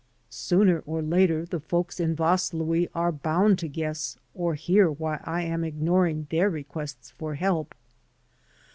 Sooner 0.31 0.79
or 0.87 1.03
later 1.03 1.45
the 1.45 1.59
folks 1.59 1.99
in 1.99 2.15
Vaslui 2.15 2.89
are 2.95 3.11
bound 3.11 3.59
to 3.59 3.67
guess 3.67 4.17
or 4.33 4.55
hear 4.55 4.89
why 4.91 5.19
I 5.25 5.43
am 5.43 5.63
ignoring 5.63 6.25
their 6.31 6.49
requests 6.49 7.11
for 7.11 7.35
help. 7.35 7.75